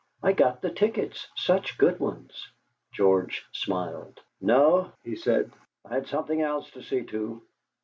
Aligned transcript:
I 0.23 0.33
got 0.33 0.61
the 0.63 0.71
tickets, 0.71 1.27
such 1.35 1.77
good 1.77 1.99
ones!" 1.99 2.47
George 2.91 3.45
smiled. 3.51 4.19
"No," 4.41 4.93
he 5.03 5.15
said; 5.15 5.51
"I 5.85 5.93
had 5.93 6.07
something 6.07 6.41
else 6.41 6.71
to 6.71 6.81
see 6.81 7.03
to!" 7.03 7.43